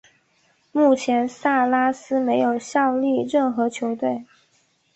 [0.71, 4.25] 目前萨拉斯没有效力任何球队。